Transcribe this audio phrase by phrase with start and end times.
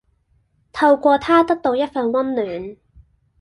[0.73, 2.75] 透過它得到一份温暖